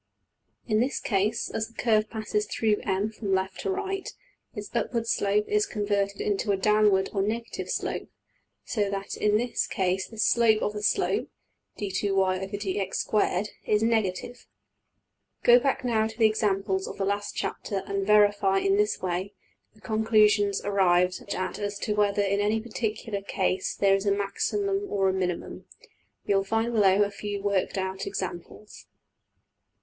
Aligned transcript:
In 0.67 0.79
this 0.79 0.99
case, 0.99 1.47
as 1.51 1.67
the 1.67 1.75
curve 1.75 2.09
passes 2.09 2.47
through~$M$ 2.47 3.11
from 3.11 3.35
left 3.35 3.59
to 3.59 3.69
right, 3.69 4.11
its 4.55 4.71
upward 4.75 5.05
slope 5.05 5.45
is 5.47 5.67
converted 5.67 6.17
\DPPageSep{127.png}% 6.17 6.25
into 6.31 6.51
a 6.51 6.57
downward 6.57 7.11
or 7.13 7.21
negative 7.21 7.69
slope, 7.69 8.09
so 8.65 8.89
that 8.89 9.15
in 9.15 9.37
this 9.37 9.67
case 9.67 10.07
the 10.07 10.15
``slope 10.15 10.61
of 10.63 10.73
the 10.73 10.81
slope'' 10.81 11.29
$\dfrac{d^2y}{dx^2}$ 11.79 13.47
is 13.67 13.83
\emph{negative}. 13.83 14.47
Go 15.43 15.59
back 15.59 15.85
now 15.85 16.07
to 16.07 16.17
the 16.17 16.25
examples 16.25 16.87
of 16.87 16.97
the 16.97 17.05
last 17.05 17.35
chapter 17.35 17.83
and 17.85 18.07
verify 18.07 18.57
in 18.57 18.77
this 18.77 19.03
way 19.03 19.35
the 19.75 19.81
conclusions 19.81 20.65
arrived 20.65 21.23
at 21.31 21.59
as 21.59 21.77
to 21.77 21.93
whether 21.93 22.23
in 22.23 22.39
any 22.39 22.59
particular 22.59 23.21
case 23.21 23.75
there 23.75 23.93
is 23.93 24.07
a 24.07 24.11
maximum 24.11 24.83
or 24.89 25.09
a 25.09 25.13
minimum. 25.13 25.67
You 26.25 26.37
will 26.37 26.43
find 26.43 26.73
below 26.73 27.03
a 27.03 27.11
few 27.11 27.43
worked 27.43 27.77
out 27.77 28.07
examples. 28.07 28.87